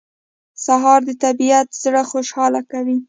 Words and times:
سهار 0.65 0.99
د 1.05 1.11
طبیعت 1.23 1.67
زړه 1.83 2.01
خوشاله 2.11 2.61
کوي. 2.71 2.97